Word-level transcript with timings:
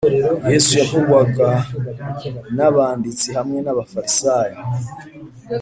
yesu 0.51 0.71
yavugwaga 0.79 1.49
n’abanditsi 2.55 3.27
hamwe 3.37 3.59
n’abafarisayo 3.61 4.57